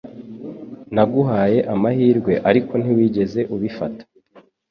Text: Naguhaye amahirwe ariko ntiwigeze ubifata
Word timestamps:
Naguhaye 0.93 1.59
amahirwe 1.73 2.33
ariko 2.49 2.73
ntiwigeze 2.81 3.41
ubifata 3.55 4.03